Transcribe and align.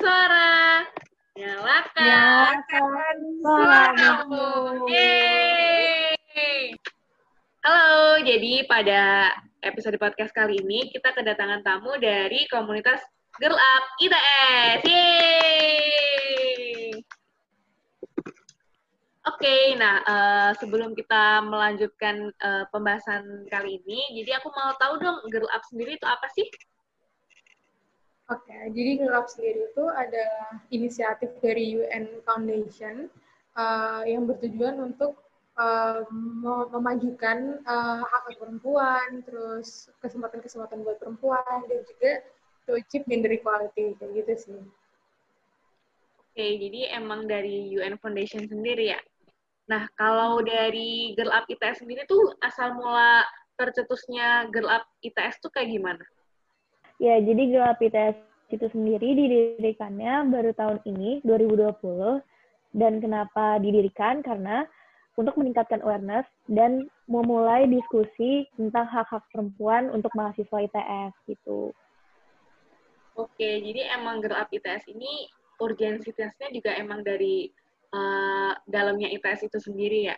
suara. 0.00 0.84
Nyalakan, 1.36 2.00
Nyalakan 2.00 3.16
suaramu. 3.44 4.48
Yeay. 4.88 6.72
Halo, 7.60 8.18
jadi 8.24 8.64
pada 8.64 9.32
episode 9.60 10.00
podcast 10.00 10.32
kali 10.32 10.60
ini 10.64 10.88
kita 10.88 11.12
kedatangan 11.12 11.60
tamu 11.60 11.96
dari 12.00 12.48
komunitas 12.48 13.04
Girl 13.36 13.56
Up 13.56 13.84
ITS. 14.00 14.80
Yeay. 14.88 15.92
Oke, 19.22 19.38
okay, 19.46 19.62
nah 19.78 20.02
uh, 20.02 20.50
sebelum 20.58 20.98
kita 20.98 21.46
melanjutkan 21.46 22.32
uh, 22.42 22.64
pembahasan 22.74 23.46
kali 23.46 23.78
ini, 23.84 24.18
jadi 24.18 24.40
aku 24.40 24.50
mau 24.50 24.74
tahu 24.80 24.98
dong 24.98 25.20
Girl 25.28 25.46
Up 25.52 25.62
sendiri 25.68 25.94
itu 26.00 26.06
apa 26.08 26.26
sih? 26.32 26.48
Oke, 28.32 28.48
okay, 28.48 28.72
jadi 28.72 28.90
Girl 28.96 29.12
Up 29.20 29.28
sendiri 29.28 29.68
itu 29.68 29.84
adalah 29.92 30.56
inisiatif 30.72 31.36
dari 31.44 31.76
UN 31.76 32.24
Foundation 32.24 33.12
uh, 33.60 34.00
yang 34.08 34.24
bertujuan 34.24 34.80
untuk 34.80 35.20
uh, 35.60 36.00
memajukan 36.72 37.60
uh, 37.68 38.00
hak 38.00 38.22
hak 38.32 38.36
perempuan, 38.40 39.20
terus 39.28 39.92
kesempatan-kesempatan 40.00 40.80
buat 40.80 40.96
perempuan, 40.96 41.60
dan 41.68 41.84
juga 41.84 42.24
to 42.64 42.80
achieve 42.80 43.04
gender 43.04 43.36
equality, 43.36 43.92
kayak 44.00 44.24
gitu 44.24 44.32
sih. 44.48 44.60
Oke, 46.16 46.32
okay, 46.32 46.56
jadi 46.56 46.96
emang 46.96 47.28
dari 47.28 47.68
UN 47.76 48.00
Foundation 48.00 48.48
sendiri 48.48 48.96
ya? 48.96 49.00
Nah, 49.68 49.84
kalau 50.00 50.40
dari 50.40 51.12
Girl 51.20 51.36
Up 51.36 51.44
ITS 51.52 51.84
sendiri 51.84 52.08
tuh 52.08 52.32
asal 52.40 52.80
mula 52.80 53.28
tercetusnya 53.60 54.48
Girl 54.48 54.72
Up 54.72 54.88
ITS 55.04 55.44
tuh 55.44 55.52
kayak 55.52 55.68
gimana? 55.68 56.00
Ya, 57.02 57.18
jadi 57.18 57.42
Girl 57.50 57.66
Up 57.66 57.82
ITS 57.82 58.14
itu 58.54 58.66
sendiri 58.70 59.18
didirikannya 59.18 60.30
baru 60.30 60.54
tahun 60.54 60.78
ini, 60.86 61.18
2020. 61.26 62.22
Dan 62.78 63.02
kenapa 63.02 63.58
didirikan? 63.58 64.22
Karena 64.22 64.62
untuk 65.18 65.34
meningkatkan 65.34 65.82
awareness 65.82 66.24
dan 66.46 66.86
memulai 67.10 67.66
diskusi 67.66 68.46
tentang 68.54 68.86
hak-hak 68.86 69.26
perempuan 69.34 69.90
untuk 69.90 70.14
mahasiswa 70.14 70.62
ITS 70.62 71.12
gitu. 71.26 71.74
Oke, 73.18 73.50
jadi 73.60 73.98
emang 73.98 74.22
Girl 74.22 74.38
Up 74.38 74.54
ITS 74.54 74.86
ini 74.94 75.26
urgensitasnya 75.58 76.54
juga 76.54 76.70
emang 76.78 77.02
dari 77.02 77.50
uh, 77.90 78.54
dalamnya 78.70 79.10
ITS 79.10 79.50
itu 79.50 79.58
sendiri 79.58 80.06
ya. 80.06 80.16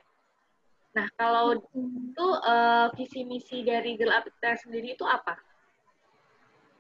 Nah, 0.95 1.09
kalau 1.17 1.59
itu 1.65 2.27
uh, 2.45 2.93
visi 2.93 3.25
misi 3.25 3.65
dari 3.65 3.97
Girl 3.97 4.13
Up 4.13 4.29
ITS 4.29 4.69
sendiri 4.69 4.95
itu 4.95 5.09
apa? 5.09 5.35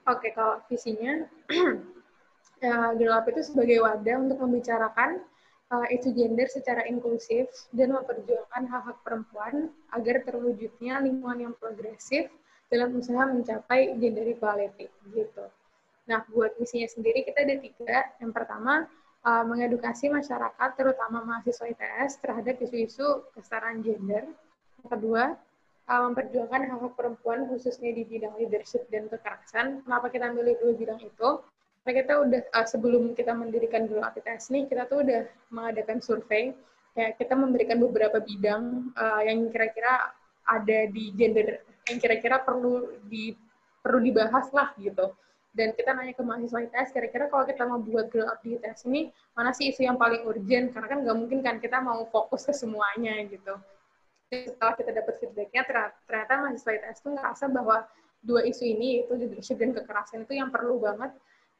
Oke, 0.04 0.36
kalau 0.36 0.60
visinya 0.68 1.24
ya, 2.64 2.92
Girl 2.92 3.16
Up 3.16 3.24
itu 3.28 3.40
sebagai 3.40 3.80
wadah 3.80 4.16
untuk 4.20 4.38
membicarakan 4.44 5.24
uh, 5.72 5.86
isu 5.88 6.12
gender 6.12 6.44
secara 6.52 6.84
inklusif 6.84 7.48
dan 7.72 7.96
memperjuangkan 7.96 8.68
hak-hak 8.68 8.98
perempuan 9.00 9.72
agar 9.96 10.20
terwujudnya 10.28 11.00
lingkungan 11.00 11.48
yang 11.48 11.54
progresif 11.56 12.28
dalam 12.68 12.92
usaha 12.96 13.24
mencapai 13.24 13.96
gender 13.96 14.28
equality 14.28 14.92
gitu. 15.12 15.44
Nah, 16.04 16.20
buat 16.28 16.52
misinya 16.60 16.88
sendiri 16.88 17.24
kita 17.24 17.48
ada 17.48 17.56
tiga. 17.64 17.98
Yang 18.20 18.32
pertama, 18.36 18.84
uh, 19.24 19.44
mengedukasi 19.48 20.12
masyarakat, 20.12 20.70
terutama 20.76 21.24
mahasiswa 21.24 21.64
ITS, 21.64 22.20
terhadap 22.20 22.60
isu-isu 22.60 23.24
kesetaraan 23.32 23.80
gender. 23.80 24.28
Yang 24.84 24.88
kedua, 25.00 25.24
uh, 25.88 26.00
memperjuangkan 26.10 26.70
hak-hak 26.70 26.94
perempuan 26.96 27.48
khususnya 27.48 27.92
di 27.92 28.04
bidang 28.04 28.34
leadership 28.40 28.86
dan 28.88 29.08
kekerasan. 29.08 29.84
Kenapa 29.84 30.08
kita 30.08 30.32
milih 30.32 30.56
dua 30.60 30.72
bidang 30.76 31.00
itu? 31.02 31.28
Karena 31.84 31.92
kita 32.00 32.12
udah 32.24 32.40
uh, 32.56 32.66
sebelum 32.66 33.12
kita 33.12 33.32
mendirikan 33.36 33.84
dulu 33.84 34.00
ITS 34.00 34.48
nih, 34.52 34.64
kita 34.68 34.88
tuh 34.88 35.04
udah 35.04 35.22
mengadakan 35.52 36.00
survei. 36.00 36.56
Ya, 36.94 37.10
kita 37.10 37.34
memberikan 37.34 37.82
beberapa 37.82 38.22
bidang 38.22 38.94
uh, 38.94 39.22
yang 39.26 39.50
kira-kira 39.50 40.14
ada 40.46 40.78
di 40.92 41.10
gender 41.18 41.64
yang 41.90 41.98
kira-kira 42.00 42.40
perlu 42.40 42.96
di 43.10 43.34
perlu 43.84 44.00
dibahas 44.00 44.48
lah 44.54 44.72
gitu 44.80 45.12
dan 45.54 45.70
kita 45.72 45.94
nanya 45.94 46.12
ke 46.12 46.22
mahasiswa 46.26 46.66
ITS 46.66 46.90
kira-kira 46.90 47.30
kalau 47.30 47.44
kita 47.46 47.62
mau 47.64 47.78
buat 47.78 48.10
girl 48.10 48.26
up 48.26 48.42
di 48.42 48.58
ITS 48.58 48.90
ini 48.90 49.12
mana 49.38 49.54
sih 49.54 49.70
isu 49.70 49.86
yang 49.86 49.94
paling 50.00 50.26
urgent 50.26 50.74
karena 50.74 50.86
kan 50.90 50.98
nggak 51.06 51.16
mungkin 51.16 51.38
kan 51.46 51.56
kita 51.62 51.78
mau 51.78 52.02
fokus 52.10 52.42
ke 52.48 52.52
semuanya 52.52 53.22
gitu 53.28 53.54
setelah 54.48 54.74
kita 54.74 54.90
dapat 54.90 55.14
feedbacknya 55.22 55.62
ternyata 56.06 56.32
mahasiswa 56.42 56.70
ITS 56.74 56.98
tuh 57.04 57.12
ngerasa 57.14 57.44
bahwa 57.50 57.86
dua 58.24 58.40
isu 58.48 58.64
ini 58.64 58.86
yaitu 59.00 59.14
leadership 59.14 59.56
dan 59.60 59.76
kekerasan 59.76 60.24
itu 60.24 60.34
yang 60.40 60.48
perlu 60.48 60.80
banget 60.80 61.12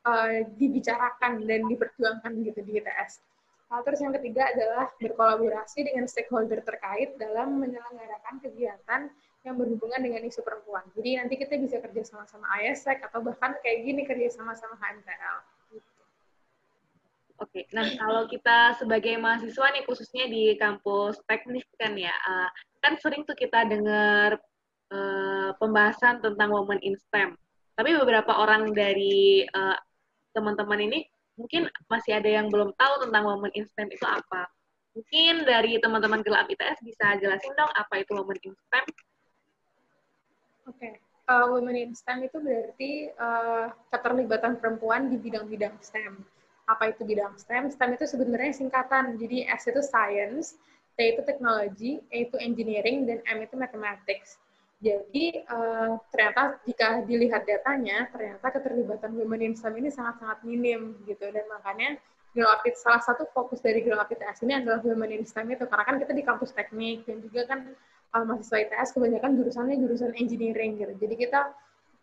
uh, 0.09 0.43
dibicarakan 0.57 1.45
dan 1.45 1.61
diperjuangkan 1.69 2.33
gitu 2.43 2.61
di 2.65 2.81
ITS. 2.81 3.21
Nah, 3.69 3.81
terus 3.83 4.01
yang 4.01 4.15
ketiga 4.15 4.47
adalah 4.55 4.87
berkolaborasi 5.01 5.89
dengan 5.89 6.07
stakeholder 6.07 6.63
terkait 6.63 7.17
dalam 7.19 7.59
menyelenggarakan 7.59 8.39
kegiatan 8.45 9.11
yang 9.45 9.55
berhubungan 9.61 10.01
dengan 10.01 10.25
isu 10.25 10.41
perempuan. 10.41 10.85
Jadi 10.97 11.21
nanti 11.21 11.35
kita 11.37 11.59
bisa 11.61 11.77
kerja 11.81 12.03
sama-sama 12.07 12.49
ISEC 12.65 13.05
atau 13.05 13.21
bahkan 13.21 13.57
kayak 13.61 13.85
gini 13.85 14.07
kerja 14.09 14.33
sama-sama 14.33 14.79
HMTL. 14.81 15.54
Oke, 17.45 17.69
nah 17.77 17.85
kalau 18.01 18.25
kita 18.25 18.73
sebagai 18.81 19.21
mahasiswa 19.21 19.69
nih 19.77 19.85
khususnya 19.85 20.25
di 20.33 20.57
kampus 20.57 21.21
teknik 21.29 21.69
kan 21.77 21.93
ya, 21.93 22.15
uh, 22.25 22.49
kan 22.81 22.97
sering 22.97 23.21
tuh 23.29 23.37
kita 23.37 23.69
dengar 23.69 24.41
uh, 24.89 25.53
pembahasan 25.61 26.25
tentang 26.25 26.49
women 26.57 26.81
in 26.81 26.97
STEM. 26.97 27.37
Tapi 27.77 27.91
beberapa 28.01 28.33
orang 28.41 28.73
dari 28.73 29.45
uh, 29.45 29.77
teman-teman 30.33 30.89
ini 30.89 31.05
mungkin 31.37 31.69
masih 31.93 32.17
ada 32.17 32.33
yang 32.33 32.49
belum 32.49 32.73
tahu 32.81 32.95
tentang 33.05 33.29
women 33.29 33.53
in 33.53 33.69
STEM 33.69 33.93
itu 33.93 34.07
apa. 34.09 34.49
Mungkin 34.97 35.45
dari 35.45 35.77
teman-teman 35.85 36.25
gelap 36.25 36.49
ITS 36.49 36.81
bisa 36.81 37.21
jelasin 37.21 37.53
dong 37.61 37.69
apa 37.77 38.01
itu 38.01 38.17
women 38.17 38.41
in 38.41 38.57
STEM? 38.57 38.85
Oke, 40.65 40.81
okay. 40.81 40.93
uh, 41.29 41.45
Women 41.53 41.77
in 41.77 41.93
STEM 41.93 42.25
itu 42.25 42.41
berarti 42.41 43.13
uh, 43.21 43.69
keterlibatan 43.93 44.57
perempuan 44.57 45.13
di 45.13 45.21
bidang-bidang 45.21 45.77
STEM. 45.85 46.25
Apa 46.65 46.93
itu 46.93 47.05
bidang 47.05 47.37
STEM? 47.37 47.69
STEM 47.69 47.97
itu 47.97 48.05
sebenarnya 48.09 48.53
singkatan. 48.57 49.21
Jadi 49.21 49.45
S 49.45 49.69
itu 49.69 49.81
science, 49.85 50.57
T 50.97 50.99
itu 51.05 51.21
teknologi, 51.27 52.01
E 52.09 52.25
itu 52.29 52.37
engineering, 52.41 53.05
dan 53.05 53.21
M 53.29 53.45
itu 53.45 53.55
mathematics. 53.59 54.41
Jadi 54.85 55.41
uh, 55.49 55.97
ternyata 56.13 56.61
jika 56.69 57.05
dilihat 57.09 57.49
datanya, 57.49 58.05
ternyata 58.13 58.47
keterlibatan 58.53 59.17
women 59.17 59.53
in 59.53 59.55
STEM 59.57 59.81
ini 59.81 59.89
sangat-sangat 59.89 60.45
minim 60.45 60.97
gitu. 61.09 61.25
Dan 61.33 61.49
makanya 61.49 61.97
Girl 62.35 62.51
salah 62.75 62.99
satu 62.99 63.31
fokus 63.31 63.63
dari 63.63 63.81
Girl 63.81 64.03
ITS 64.03 64.43
ini 64.43 64.59
adalah 64.59 64.83
women 64.83 65.21
in 65.21 65.25
STEM 65.25 65.49
itu. 65.55 65.65
Karena 65.65 65.85
kan 65.87 65.97
kita 65.97 66.13
di 66.13 66.25
kampus 66.27 66.53
teknik 66.53 67.07
dan 67.09 67.23
juga 67.25 67.49
kan 67.49 67.61
uh, 68.13 68.25
mahasiswa 68.29 68.61
ITS 68.61 68.93
kebanyakan 68.93 69.41
jurusannya 69.41 69.77
jurusan 69.81 70.13
engineering 70.21 70.77
gitu. 70.77 70.93
Jadi 71.01 71.15
kita 71.29 71.49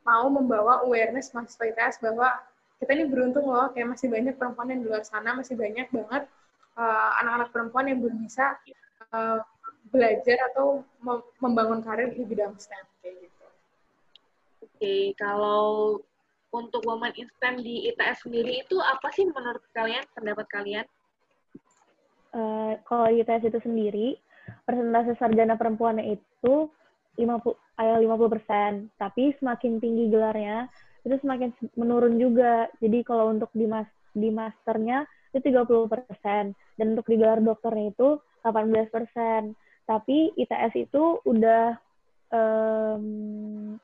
mau 0.02 0.26
membawa 0.34 0.82
awareness 0.82 1.30
mahasiswa 1.38 1.70
ITS 1.70 2.02
bahwa 2.02 2.34
kita 2.81 2.97
ini 2.97 3.06
beruntung 3.06 3.46
loh, 3.46 3.69
kayak 3.69 3.94
masih 3.94 4.09
banyak 4.09 4.34
perempuan 4.42 4.74
yang 4.74 4.81
di 4.81 4.88
luar 4.90 5.06
sana, 5.06 5.38
masih 5.38 5.53
banyak 5.53 5.86
banget 5.94 6.25
uh, 6.74 7.09
anak-anak 7.22 7.50
uh, 7.50 7.53
perempuan 7.53 7.86
yang 7.86 8.02
belum 8.02 8.18
bisa 8.25 8.58
uh, 9.14 9.46
belajar 9.94 10.38
atau 10.50 10.81
membangun 11.38 11.86
karir 11.86 12.09
di 12.09 12.25
bidang 12.25 12.58
STEM 12.58 12.86
kayak 13.06 13.22
gitu. 13.22 13.46
Oke, 13.46 14.74
okay, 14.81 15.03
kalau 15.14 16.02
untuk 16.50 16.81
woman 16.90 17.14
in 17.22 17.30
STEM 17.38 17.62
di 17.62 17.86
ITS 17.94 18.25
sendiri 18.25 18.66
itu 18.66 18.81
apa 18.81 19.14
sih 19.14 19.30
menurut 19.30 19.62
kalian, 19.78 20.02
pendapat 20.18 20.50
kalian? 20.50 20.86
Uh, 22.34 22.81
kalau 22.90 23.14
ITS 23.14 23.46
itu 23.46 23.62
sendiri, 23.62 24.18
persentase 24.66 25.14
sarjana 25.22 25.53
perempuannya 25.53 26.18
itu 26.18 26.66
50 27.20 27.53
ayo 27.81 27.94
50 27.97 28.34
persen 28.34 28.72
tapi 28.96 29.36
semakin 29.41 29.81
tinggi 29.81 30.08
gelarnya 30.08 30.70
itu 31.02 31.16
semakin 31.22 31.50
menurun 31.74 32.16
juga. 32.22 32.70
Jadi 32.78 33.02
kalau 33.02 33.34
untuk 33.34 33.50
di 33.54 33.66
mas 33.66 33.90
di 34.12 34.30
masternya 34.30 35.08
itu 35.32 35.40
30 35.50 35.88
persen. 35.88 36.53
Dan 36.78 36.98
untuk 36.98 37.08
di 37.09 37.16
gelar 37.18 37.42
dokternya 37.42 37.94
itu 37.94 38.20
18 38.46 38.92
persen. 38.94 39.56
Tapi 39.88 40.36
ITS 40.38 40.74
itu 40.78 41.20
udah 41.26 41.76
um, 42.30 43.76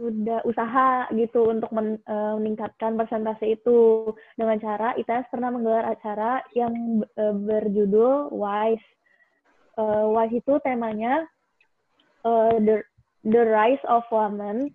sudah 0.00 0.40
usaha 0.48 1.12
gitu 1.12 1.52
untuk 1.52 1.68
men, 1.76 2.00
uh, 2.08 2.38
meningkatkan 2.38 2.96
persentase 2.96 3.58
itu. 3.58 4.12
Dengan 4.38 4.56
cara 4.62 4.94
ITS 4.96 5.28
pernah 5.28 5.50
menggelar 5.52 5.92
acara 5.92 6.40
yang 6.54 7.04
uh, 7.18 7.34
berjudul 7.34 8.32
WISE. 8.32 8.88
Uh, 9.76 10.08
WISE 10.14 10.40
itu 10.40 10.56
temanya 10.62 11.26
uh, 12.24 12.54
the 12.60 12.80
the 13.28 13.42
rise 13.44 13.82
of 13.88 14.04
women 14.08 14.72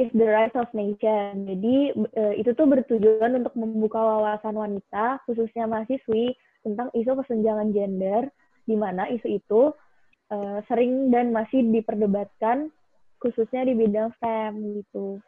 is 0.00 0.10
the 0.16 0.24
rise 0.24 0.54
of 0.56 0.72
nation. 0.72 1.44
Jadi 1.44 1.92
uh, 2.16 2.34
itu 2.34 2.56
tuh 2.56 2.64
bertujuan 2.64 3.44
untuk 3.44 3.52
membuka 3.52 4.00
wawasan 4.00 4.56
wanita 4.56 5.20
khususnya 5.28 5.68
mahasiswi 5.68 6.32
tentang 6.64 6.88
isu 6.96 7.12
kesenjangan 7.20 7.72
gender 7.76 8.32
di 8.64 8.76
mana 8.76 9.08
isu 9.12 9.28
itu 9.28 9.62
uh, 10.32 10.58
sering 10.66 11.12
dan 11.12 11.36
masih 11.36 11.60
diperdebatkan 11.68 12.72
khususnya 13.20 13.68
di 13.68 13.76
bidang 13.76 14.08
STEM 14.16 14.80
gitu. 14.80 15.20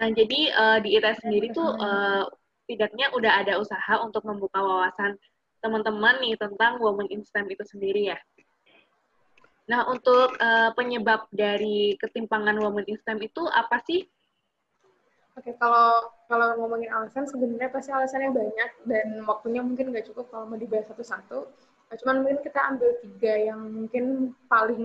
Nah, 0.00 0.08
jadi 0.10 0.40
uh, 0.56 0.78
di 0.80 0.96
ITS 0.96 1.20
sendiri 1.20 1.52
tuh 1.52 1.76
uh, 1.76 2.24
tidaknya 2.64 3.12
udah 3.12 3.44
ada 3.44 3.60
usaha 3.60 4.00
untuk 4.00 4.24
membuka 4.24 4.58
wawasan 4.58 5.20
teman-teman 5.62 6.18
nih 6.18 6.34
tentang 6.40 6.82
women 6.82 7.06
in 7.12 7.22
STEM 7.22 7.46
itu 7.52 7.62
sendiri 7.68 8.10
ya. 8.10 8.18
Nah, 9.70 9.86
untuk 9.86 10.34
uh, 10.42 10.70
penyebab 10.74 11.30
dari 11.30 11.94
ketimpangan 12.02 12.58
women 12.58 12.86
in 12.90 12.98
STEM 12.98 13.22
itu 13.22 13.46
apa 13.46 13.78
sih? 13.86 14.02
Oke, 15.32 15.56
kalau 15.56 16.12
kalau 16.28 16.60
ngomongin 16.60 16.92
alasan 16.92 17.24
sebenarnya 17.24 17.72
pasti 17.72 17.88
alasannya 17.88 18.36
banyak 18.36 18.70
dan 18.84 19.06
waktunya 19.24 19.64
mungkin 19.64 19.88
nggak 19.94 20.12
cukup 20.12 20.28
kalau 20.28 20.44
mau 20.50 20.60
dibahas 20.60 20.90
satu-satu. 20.92 21.48
Nah, 21.88 21.94
cuman 22.00 22.24
mungkin 22.24 22.40
kita 22.44 22.60
ambil 22.72 22.90
tiga 23.00 23.32
yang 23.52 23.60
mungkin 23.68 24.04
paling 24.48 24.84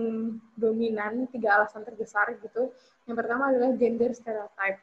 dominan, 0.56 1.28
tiga 1.32 1.60
alasan 1.60 1.84
terbesar 1.84 2.32
gitu. 2.40 2.72
Yang 3.04 3.16
pertama 3.24 3.52
adalah 3.52 3.76
gender 3.76 4.12
stereotype. 4.16 4.80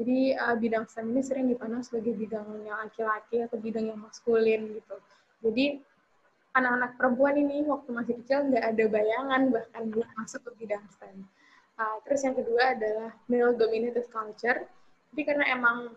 Jadi 0.00 0.32
uh, 0.32 0.56
bidang 0.56 0.88
STEM 0.88 1.12
ini 1.12 1.20
sering 1.20 1.46
dipandang 1.52 1.84
sebagai 1.84 2.16
bidang 2.16 2.48
yang 2.64 2.80
laki-laki 2.80 3.44
atau 3.44 3.60
bidang 3.60 3.92
yang 3.92 4.00
maskulin 4.00 4.80
gitu. 4.80 4.96
Jadi 5.44 5.84
anak-anak 6.52 7.00
perempuan 7.00 7.34
ini 7.40 7.64
waktu 7.64 7.90
masih 7.92 8.14
kecil 8.22 8.48
nggak 8.52 8.64
ada 8.64 8.84
bayangan 8.88 9.42
bahkan 9.48 9.82
buat 9.88 10.08
masuk 10.20 10.40
ke 10.44 10.50
bidang 10.64 10.84
STEM. 10.92 11.24
Uh, 11.80 11.96
terus 12.04 12.20
yang 12.22 12.36
kedua 12.36 12.76
adalah 12.76 13.10
male 13.26 13.56
dominated 13.56 14.06
culture. 14.12 14.68
Jadi 15.12 15.22
karena 15.24 15.44
emang 15.48 15.96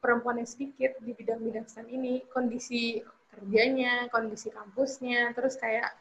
perempuan 0.00 0.40
yang 0.40 0.48
sedikit 0.48 0.96
di 1.04 1.12
bidang-bidang 1.12 1.68
STEM 1.68 1.92
ini, 1.92 2.24
kondisi 2.32 3.04
kerjanya, 3.30 4.08
kondisi 4.08 4.48
kampusnya, 4.48 5.36
terus 5.36 5.60
kayak 5.60 5.92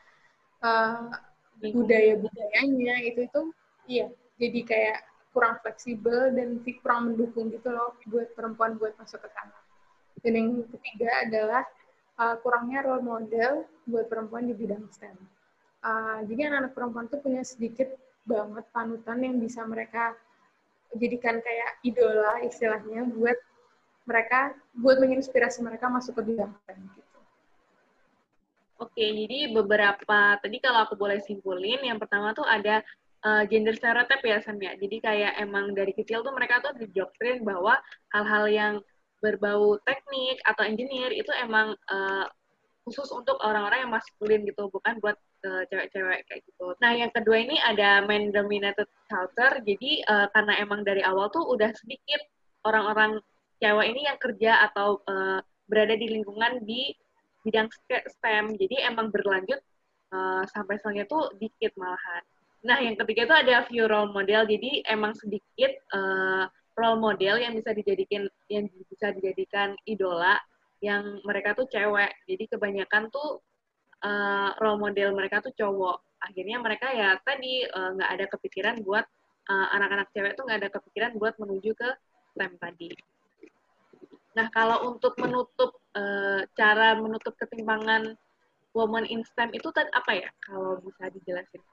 uh, 0.63 1.11
budaya-budayanya 1.59 3.03
itu 3.03 3.27
itu 3.27 3.41
iya 3.91 4.07
jadi 4.39 4.59
kayak 4.63 4.99
kurang 5.35 5.59
fleksibel 5.59 6.31
dan 6.31 6.63
kurang 6.79 7.11
mendukung 7.11 7.51
gitu 7.51 7.69
loh 7.69 7.99
buat 8.07 8.31
perempuan 8.33 8.79
buat 8.79 8.95
masuk 8.95 9.19
ke 9.19 9.29
sana. 9.35 9.59
Dan 10.23 10.31
yang 10.35 10.49
ketiga 10.71 11.09
adalah 11.27 11.63
uh, 12.19 12.35
kurangnya 12.43 12.83
role 12.83 13.01
model 13.01 13.63
buat 13.87 14.11
perempuan 14.11 14.45
di 14.45 14.53
bidang 14.53 14.85
STEM. 14.91 15.15
Uh, 15.79 16.19
jadi 16.27 16.51
anak-anak 16.51 16.73
perempuan 16.75 17.05
tuh 17.07 17.23
punya 17.23 17.41
sedikit 17.41 17.87
banget 18.27 18.67
panutan 18.75 19.23
yang 19.23 19.39
bisa 19.39 19.63
mereka 19.63 20.13
jadikan 20.93 21.39
kayak 21.39 21.79
idola 21.87 22.43
istilahnya 22.43 23.07
buat 23.15 23.39
mereka 24.03 24.53
buat 24.75 24.99
menginspirasi 24.99 25.63
mereka 25.63 25.87
masuk 25.87 26.19
ke 26.19 26.35
bidang 26.35 26.51
STEM 26.65 26.79
gitu. 26.93 27.17
Oke, 28.79 29.03
jadi 29.03 29.51
beberapa 29.51 30.39
tadi 30.39 30.57
kalau 30.63 30.87
aku 30.87 30.95
boleh 30.95 31.19
simpulin, 31.19 31.83
yang 31.83 31.99
pertama 31.99 32.31
tuh 32.31 32.47
ada 32.47 32.79
uh, 33.27 33.43
gender 33.43 33.75
stereotype 33.75 34.23
ya 34.23 34.39
Sam 34.39 34.55
ya. 34.55 34.71
Jadi 34.79 35.03
kayak 35.03 35.35
emang 35.35 35.75
dari 35.75 35.91
kecil 35.91 36.23
tuh 36.23 36.31
mereka 36.31 36.63
tuh 36.63 36.71
didoktrin 36.79 37.43
bahwa 37.43 37.75
hal-hal 38.15 38.45
yang 38.47 38.73
berbau 39.19 39.77
teknik 39.83 40.39
atau 40.47 40.63
engineer 40.63 41.11
itu 41.11 41.29
emang 41.39 41.75
uh, 41.91 42.25
khusus 42.87 43.11
untuk 43.13 43.37
orang-orang 43.45 43.85
yang 43.85 43.93
maskulin 43.93 44.41
gitu, 44.47 44.71
bukan 44.73 44.97
buat 44.97 45.13
uh, 45.45 45.63
cewek-cewek 45.69 46.25
kayak 46.25 46.41
gitu. 46.41 46.73
Nah, 46.81 46.91
yang 46.97 47.11
kedua 47.13 47.37
ini 47.37 47.59
ada 47.61 48.01
men 48.07 48.33
dominated 48.33 48.89
culture. 49.05 49.61
Jadi 49.61 50.01
uh, 50.09 50.25
karena 50.33 50.57
emang 50.57 50.81
dari 50.81 51.05
awal 51.05 51.29
tuh 51.29 51.45
udah 51.45 51.69
sedikit 51.77 52.23
orang-orang 52.65 53.21
cewek 53.61 53.87
ini 53.93 54.01
yang 54.09 54.17
kerja 54.17 54.51
atau 54.71 55.03
uh, 55.05 55.39
berada 55.69 55.93
di 55.93 56.07
lingkungan 56.09 56.65
di 56.65 56.95
bidang 57.45 57.69
STEM. 57.87 58.57
Jadi 58.57 58.81
emang 58.81 59.13
berlanjut 59.13 59.61
uh, 60.15 60.43
sampai 60.49 60.81
selanjutnya 60.81 61.07
tuh 61.07 61.29
dikit 61.37 61.75
malahan. 61.77 62.23
Nah, 62.59 62.77
yang 62.83 62.99
ketiga 62.99 63.23
itu 63.29 63.35
ada 63.47 63.55
view 63.69 63.85
role 63.87 64.11
model. 64.11 64.43
Jadi 64.49 64.83
emang 64.89 65.15
sedikit 65.15 65.71
uh, 65.95 66.49
role 66.79 66.99
model 66.99 67.35
yang 67.43 67.51
bisa 67.51 67.75
dijadikan 67.75 68.31
yang 68.47 68.71
bisa 68.87 69.11
dijadikan 69.11 69.75
idola 69.83 70.39
yang 70.79 71.19
mereka 71.27 71.51
tuh 71.59 71.67
cewek. 71.67 72.15
Jadi 72.23 72.43
kebanyakan 72.55 73.11
tuh 73.11 73.43
uh, 74.07 74.55
role 74.63 74.79
model 74.79 75.11
mereka 75.11 75.43
tuh 75.43 75.51
cowok. 75.51 75.99
Akhirnya 76.19 76.59
mereka 76.59 76.91
ya 76.91 77.15
tadi 77.23 77.63
eh, 77.63 77.89
nggak 77.95 78.09
uh, 78.11 78.15
ada 78.19 78.25
kepikiran 78.27 78.83
buat 78.83 79.07
anak-anak 79.47 80.07
uh, 80.07 80.11
cewek 80.11 80.35
tuh 80.35 80.43
nggak 80.43 80.59
ada 80.67 80.71
kepikiran 80.75 81.11
buat 81.15 81.39
menuju 81.39 81.71
ke 81.79 81.89
STEM 82.35 82.59
tadi. 82.59 82.91
Nah 84.35 84.51
kalau 84.51 84.91
untuk 84.91 85.15
menutup 85.15 85.79
uh, 85.95 86.43
cara 86.59 86.99
menutup 86.99 87.39
ketimpangan 87.39 88.19
woman 88.75 89.07
in 89.07 89.23
STEM 89.23 89.55
itu 89.55 89.71
apa 89.71 90.11
ya? 90.11 90.29
Kalau 90.43 90.83
bisa 90.83 91.07
dijelasin? 91.07 91.63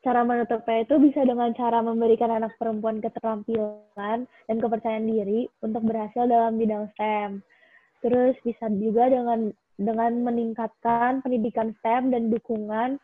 Cara 0.00 0.24
menutupnya 0.24 0.80
itu 0.80 0.96
bisa 0.96 1.20
dengan 1.28 1.52
cara 1.52 1.84
memberikan 1.84 2.32
anak 2.32 2.56
perempuan 2.56 3.04
keterampilan 3.04 4.24
dan 4.24 4.56
kepercayaan 4.56 5.04
diri 5.04 5.44
untuk 5.60 5.84
berhasil 5.84 6.24
dalam 6.24 6.56
bidang 6.56 6.88
STEM. 6.96 7.44
Terus 8.00 8.32
bisa 8.40 8.72
juga 8.80 9.12
dengan 9.12 9.52
dengan 9.76 10.24
meningkatkan 10.24 11.20
pendidikan 11.20 11.76
STEM 11.80 12.16
dan 12.16 12.32
dukungan 12.32 12.96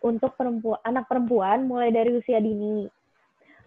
untuk 0.00 0.32
perempuan, 0.40 0.80
anak 0.88 1.04
perempuan 1.04 1.68
mulai 1.68 1.92
dari 1.92 2.16
usia 2.16 2.40
dini. 2.40 2.88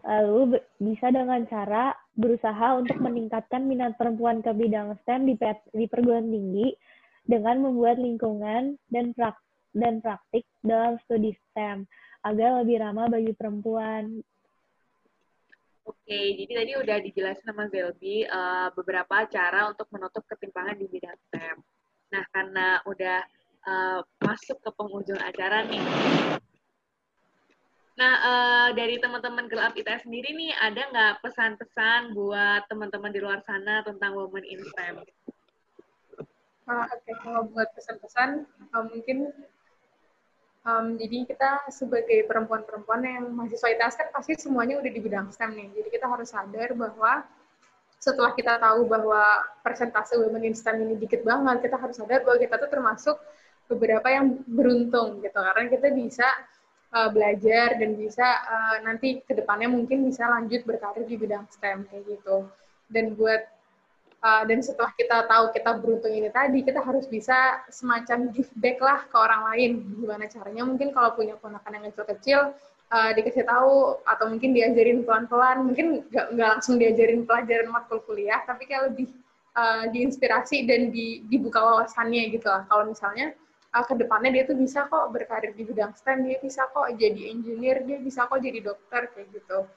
Lalu 0.02 0.58
bisa 0.82 1.14
dengan 1.14 1.46
cara 1.46 1.94
berusaha 2.18 2.82
untuk 2.82 2.98
meningkatkan 2.98 3.62
minat 3.66 3.94
perempuan 3.94 4.42
ke 4.42 4.50
bidang 4.58 4.98
STEM 5.06 5.30
di, 5.30 5.38
di 5.70 5.86
perguruan 5.86 6.34
tinggi 6.34 6.74
dengan 7.30 7.62
membuat 7.62 8.02
lingkungan 8.02 8.78
dan 8.90 9.14
praktik, 9.14 9.46
dan 9.78 10.02
praktik 10.02 10.46
dalam 10.66 10.98
studi 11.06 11.34
STEM 11.54 11.86
agar 12.26 12.66
lebih 12.66 12.82
ramah 12.82 13.06
bagi 13.06 13.32
perempuan. 13.38 14.26
Oke, 15.86 16.18
jadi 16.42 16.66
tadi 16.66 16.72
udah 16.82 16.98
dijelasin 16.98 17.46
sama 17.46 17.70
Zelbi 17.70 18.26
uh, 18.26 18.74
beberapa 18.74 19.30
cara 19.30 19.70
untuk 19.70 19.86
menutup 19.94 20.26
ketimpangan 20.26 20.82
di 20.82 20.90
bidang 20.90 21.14
STEM. 21.30 21.62
Nah, 22.10 22.24
karena 22.34 22.82
udah 22.90 23.22
uh, 23.70 24.00
masuk 24.26 24.58
ke 24.66 24.70
penghujung 24.74 25.22
acara 25.22 25.62
nih. 25.70 25.86
Nah, 27.96 28.14
uh, 28.18 28.70
dari 28.74 28.98
teman-teman 28.98 29.46
gelap 29.46 29.78
ITS 29.78 30.10
sendiri 30.10 30.34
nih, 30.34 30.58
ada 30.58 30.82
nggak 30.90 31.14
pesan-pesan 31.22 32.18
buat 32.18 32.66
teman-teman 32.66 33.14
di 33.14 33.22
luar 33.22 33.46
sana 33.46 33.86
tentang 33.86 34.18
Women 34.18 34.42
in 34.42 34.66
STEM? 34.66 35.06
Uh, 36.66 36.82
Oke, 36.90 36.98
okay. 36.98 37.16
kalau 37.22 37.46
buat 37.54 37.70
pesan-pesan, 37.78 38.50
uh, 38.74 38.84
mungkin 38.90 39.30
Um, 40.66 40.98
jadi 40.98 41.30
kita 41.30 41.70
sebagai 41.70 42.26
perempuan-perempuan 42.26 43.06
yang 43.06 43.30
mahasiswa 43.38 43.70
ITS 43.70 44.02
kan 44.02 44.08
pasti 44.10 44.34
semuanya 44.34 44.82
udah 44.82 44.90
di 44.90 44.98
bidang 44.98 45.30
STEM 45.30 45.54
nih. 45.54 45.70
Jadi 45.78 45.90
kita 45.94 46.10
harus 46.10 46.34
sadar 46.34 46.74
bahwa 46.74 47.22
setelah 48.02 48.34
kita 48.34 48.58
tahu 48.58 48.90
bahwa 48.90 49.46
persentase 49.62 50.18
women 50.18 50.50
in 50.50 50.58
STEM 50.58 50.82
ini 50.82 50.98
dikit 50.98 51.22
banget, 51.22 51.70
kita 51.70 51.78
harus 51.78 52.02
sadar 52.02 52.26
bahwa 52.26 52.38
kita 52.42 52.58
tuh 52.58 52.70
termasuk 52.74 53.18
beberapa 53.70 54.10
yang 54.10 54.42
beruntung 54.50 55.22
gitu. 55.22 55.38
Karena 55.38 55.70
kita 55.70 55.88
bisa 55.94 56.28
uh, 56.98 57.10
belajar 57.14 57.78
dan 57.78 57.94
bisa 57.94 58.26
uh, 58.26 58.78
nanti 58.82 59.22
ke 59.22 59.38
depannya 59.38 59.70
mungkin 59.70 60.02
bisa 60.02 60.26
lanjut 60.26 60.66
berkarir 60.66 61.06
di 61.06 61.14
bidang 61.14 61.46
STEM 61.54 61.86
kayak 61.94 62.10
gitu. 62.10 62.50
Dan 62.90 63.14
buat 63.14 63.55
Uh, 64.26 64.42
dan 64.50 64.58
setelah 64.58 64.90
kita 64.98 65.30
tahu 65.30 65.54
kita 65.54 65.78
beruntung 65.78 66.10
ini 66.10 66.34
tadi, 66.34 66.66
kita 66.66 66.82
harus 66.82 67.06
bisa 67.06 67.62
semacam 67.70 68.34
give 68.34 68.50
back 68.58 68.82
lah 68.82 69.06
ke 69.06 69.14
orang 69.14 69.54
lain. 69.54 69.72
Gimana 70.02 70.26
caranya? 70.26 70.66
Mungkin 70.66 70.98
kalau 70.98 71.14
punya 71.14 71.38
ponakan 71.38 71.78
yang 71.78 71.94
kecil-kecil, 71.94 72.58
uh, 72.90 73.12
dikasih 73.14 73.46
tahu 73.46 74.02
atau 74.02 74.26
mungkin 74.26 74.58
diajarin 74.58 75.06
pelan-pelan. 75.06 75.70
Mungkin 75.70 76.10
nggak 76.10 76.50
langsung 76.58 76.82
diajarin 76.82 77.22
pelajaran 77.30 77.70
matkul 77.70 78.02
kuliah, 78.02 78.42
tapi 78.50 78.66
kayak 78.66 78.90
lebih 78.90 79.14
uh, 79.54 79.94
diinspirasi 79.94 80.66
dan 80.66 80.90
di, 80.90 81.22
dibuka 81.30 81.62
wawasannya 81.62 82.34
gitu 82.34 82.50
lah. 82.50 82.66
Kalau 82.66 82.90
misalnya 82.90 83.30
uh, 83.78 83.86
ke 83.86 83.94
depannya 83.94 84.42
dia 84.42 84.50
tuh 84.50 84.58
bisa 84.58 84.90
kok 84.90 85.06
berkarir 85.14 85.54
di 85.54 85.70
bidang 85.70 85.94
STEM, 86.02 86.26
dia 86.26 86.42
bisa 86.42 86.66
kok 86.74 86.90
jadi 86.98 87.30
engineer, 87.30 87.86
dia 87.86 88.02
bisa 88.02 88.26
kok 88.26 88.42
jadi 88.42 88.58
dokter 88.58 89.06
kayak 89.14 89.30
gitu. 89.38 89.70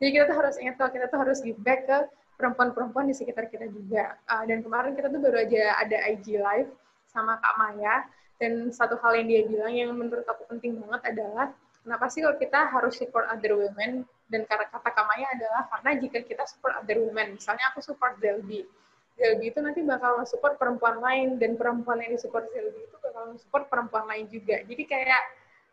Jadi 0.00 0.08
kita 0.16 0.24
tuh 0.32 0.36
harus 0.40 0.56
ingat 0.56 0.80
kalau 0.80 0.90
kita 0.96 1.06
tuh 1.12 1.18
harus 1.20 1.38
give 1.44 1.60
back 1.60 1.84
ke 1.84 1.98
perempuan-perempuan 2.42 3.06
di 3.06 3.14
sekitar 3.14 3.46
kita 3.46 3.70
juga. 3.70 4.18
Uh, 4.26 4.42
dan 4.50 4.66
kemarin 4.66 4.98
kita 4.98 5.06
tuh 5.06 5.22
baru 5.22 5.46
aja 5.46 5.78
ada 5.78 5.96
IG 6.10 6.42
live 6.42 6.70
sama 7.06 7.38
Kak 7.38 7.54
Maya 7.54 8.02
dan 8.42 8.74
satu 8.74 8.98
hal 8.98 9.22
yang 9.22 9.26
dia 9.30 9.42
bilang 9.46 9.70
yang 9.70 9.90
menurut 9.94 10.26
aku 10.26 10.42
penting 10.50 10.74
banget 10.82 11.14
adalah 11.14 11.54
kenapa 11.86 12.10
sih 12.10 12.26
kalau 12.26 12.34
kita 12.34 12.66
harus 12.66 12.98
support 12.98 13.30
other 13.30 13.54
women 13.54 14.02
dan 14.26 14.42
karena 14.50 14.66
kata 14.66 14.90
Kak 14.90 15.06
Maya 15.06 15.26
adalah 15.30 15.62
karena 15.70 15.90
jika 16.02 16.18
kita 16.26 16.42
support 16.50 16.74
other 16.74 16.98
women, 16.98 17.38
misalnya 17.38 17.62
aku 17.70 17.78
support 17.78 18.18
Zelbi, 18.18 18.66
Zelbi 19.14 19.52
itu 19.52 19.60
nanti 19.60 19.84
bakal 19.84 20.24
support 20.24 20.56
perempuan 20.58 20.98
lain 20.98 21.36
dan 21.36 21.54
perempuan 21.54 22.00
yang 22.02 22.16
disupport 22.16 22.48
Zelbi 22.50 22.80
itu 22.82 22.96
bakal 22.98 23.36
support 23.38 23.70
perempuan 23.70 24.08
lain 24.08 24.26
juga. 24.26 24.58
Jadi 24.64 24.82
kayak 24.88 25.22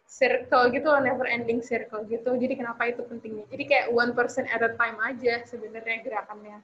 circle 0.10 0.74
gitu 0.74 0.90
loh, 0.90 0.98
never 0.98 1.30
ending 1.30 1.62
circle 1.62 2.02
gitu. 2.10 2.34
Jadi 2.34 2.58
kenapa 2.58 2.90
itu 2.90 3.06
pentingnya? 3.06 3.46
Jadi 3.54 3.64
kayak 3.70 3.88
one 3.94 4.18
person 4.18 4.50
at 4.50 4.66
a 4.66 4.74
time 4.74 4.98
aja 5.06 5.46
sebenarnya 5.46 6.02
gerakannya. 6.02 6.58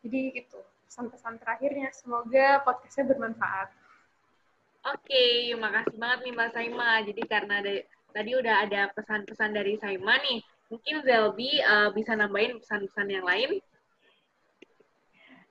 Jadi 0.00 0.20
itu 0.40 0.58
pesan-pesan 0.88 1.36
terakhirnya. 1.44 1.92
Semoga 1.92 2.64
podcastnya 2.64 3.12
bermanfaat. 3.12 3.68
Oke, 4.86 5.12
okay, 5.12 5.34
makasih 5.60 5.98
banget 6.00 6.18
nih 6.24 6.32
Mbak 6.32 6.50
Saima. 6.56 6.90
Jadi 7.04 7.22
karena 7.28 7.54
ada, 7.60 7.72
tadi 8.16 8.30
udah 8.32 8.54
ada 8.64 8.80
pesan-pesan 8.96 9.50
dari 9.52 9.76
Saima 9.76 10.14
nih, 10.24 10.40
Mungkin 10.66 11.06
Zelbi 11.06 11.62
uh, 11.62 11.94
bisa 11.94 12.18
nambahin 12.18 12.58
pesan-pesan 12.58 13.06
yang 13.06 13.22
lain. 13.22 13.62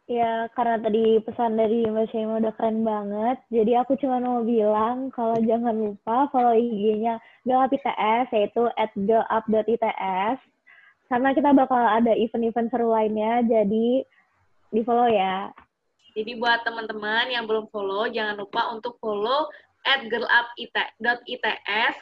Ya, 0.05 0.45
karena 0.53 0.77
tadi 0.77 1.17
pesan 1.25 1.57
dari 1.57 1.81
Mbak 1.89 2.13
Shema 2.13 2.38
udah 2.38 2.53
keren 2.53 2.85
banget. 2.85 3.41
Jadi 3.50 3.74
aku 3.74 3.97
cuma 3.97 4.21
mau 4.21 4.45
bilang 4.45 5.09
kalau 5.09 5.33
jangan 5.41 5.74
lupa 5.74 6.29
follow 6.29 6.53
IG-nya 6.53 7.17
Gelap 7.41 7.74
ITS, 7.74 8.29
yaitu 8.29 8.69
at 8.77 8.93
gelap.its. 8.93 10.39
Karena 11.09 11.29
kita 11.33 11.57
bakal 11.57 11.81
ada 11.81 12.13
event-event 12.13 12.69
seru 12.69 12.93
lainnya, 12.93 13.50
jadi 13.50 14.05
di 14.69 14.81
follow 14.85 15.09
ya. 15.09 15.50
Jadi 16.13 16.38
buat 16.38 16.62
teman-teman 16.62 17.33
yang 17.33 17.50
belum 17.50 17.74
follow, 17.74 18.05
jangan 18.05 18.38
lupa 18.38 18.77
untuk 18.77 19.01
follow 19.01 19.50
at 19.85 20.05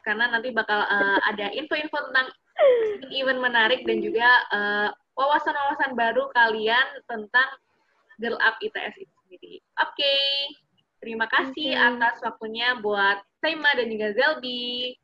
karena 0.04 0.26
nanti 0.32 0.52
bakal 0.52 0.80
uh, 0.88 1.20
ada 1.28 1.52
info-info 1.52 1.98
tentang 2.12 2.28
event 3.12 3.40
menarik 3.44 3.84
dan 3.88 4.00
juga 4.00 4.28
uh, 4.52 4.88
wawasan-wawasan 5.20 5.96
baru 5.96 6.32
kalian 6.32 6.88
tentang 7.08 7.48
Girl 8.22 8.38
Up 8.42 8.58
ITS 8.62 8.96
itu 9.00 9.14
sendiri. 9.26 9.54
Oke, 9.82 9.94
okay. 9.94 10.26
terima 11.00 11.26
kasih 11.30 11.74
okay. 11.74 11.88
atas 11.94 12.16
waktunya 12.22 12.78
buat 12.82 13.22
Saima 13.42 13.72
dan 13.76 13.88
juga 13.90 14.14
Zelbi. 14.16 14.96